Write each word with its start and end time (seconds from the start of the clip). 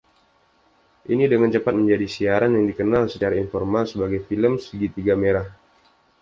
Ini 1.13 1.25
dengan 1.33 1.49
cepat 1.55 1.73
menjadi 1.79 2.07
siaran 2.15 2.51
yang 2.57 2.65
dikenal 2.71 3.03
secara 3.13 3.35
informal 3.45 3.83
sebagai 3.91 4.19
"film 4.29 4.53
segitiga 4.65 5.13
merah". 5.23 5.45